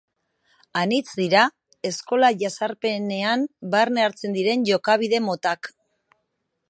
Anitz 0.79 1.11
dira 1.19 1.43
eskola 1.89 2.31
jazarpenean 2.43 3.45
barne 3.77 4.07
hartzen 4.07 4.35
diren 4.39 4.65
jokabide 4.71 5.21
motak. 5.31 5.71